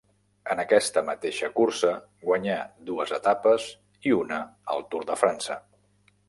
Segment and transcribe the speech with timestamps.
[0.53, 1.91] En aquesta mateixa cursa
[2.29, 2.55] guanyà
[2.89, 3.69] dues etapes
[4.11, 4.41] i una
[4.77, 5.61] al Tour de França.